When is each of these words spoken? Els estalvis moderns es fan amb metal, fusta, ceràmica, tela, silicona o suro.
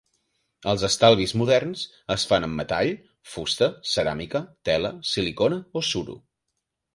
Els 0.71 0.83
estalvis 0.87 1.33
moderns 1.41 1.83
es 2.15 2.25
fan 2.31 2.47
amb 2.47 2.57
metal, 2.61 2.89
fusta, 3.35 3.69
ceràmica, 3.91 4.43
tela, 4.71 4.93
silicona 5.11 5.61
o 5.77 5.85
suro. 5.91 6.19